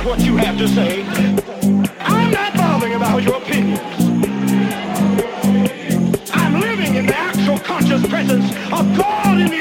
[0.00, 1.02] about what you have to say.
[2.00, 3.80] I'm not bothering about your opinions.
[6.32, 9.59] I'm living in the actual conscious presence of God in the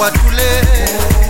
[0.00, 1.29] croix coulée.